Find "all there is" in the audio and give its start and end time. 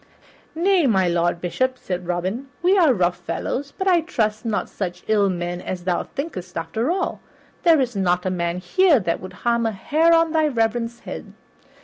6.89-7.95